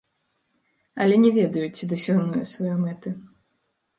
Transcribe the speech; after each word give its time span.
Але 1.03 1.15
не 1.25 1.31
ведаю, 1.35 1.67
ці 1.75 1.89
дасягну 1.93 2.41
я 2.43 2.47
сваёй 2.53 2.75
мэты. 2.87 3.09